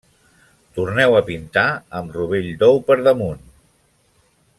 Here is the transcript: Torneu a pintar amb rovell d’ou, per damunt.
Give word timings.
Torneu 0.77 1.17
a 1.17 1.21
pintar 1.27 1.65
amb 1.99 2.17
rovell 2.19 2.49
d’ou, 2.63 2.81
per 2.89 2.97
damunt. 3.09 3.45